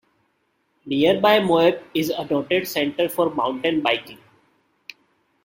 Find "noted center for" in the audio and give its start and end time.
2.25-3.29